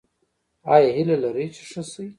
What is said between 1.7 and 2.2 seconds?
شئ؟